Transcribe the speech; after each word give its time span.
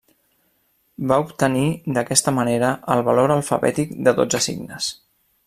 Va 1.11 1.19
obtenir 1.25 1.65
d'aquesta 1.97 2.33
manera 2.39 2.73
el 2.95 3.05
valor 3.11 3.35
alfabètic 3.37 3.95
de 4.09 4.17
dotze 4.23 4.43
signes. 4.49 4.91